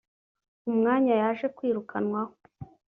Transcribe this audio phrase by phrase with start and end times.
[0.69, 2.33] umwanya yaje kwirukanwaho